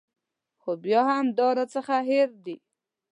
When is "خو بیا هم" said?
0.61-1.25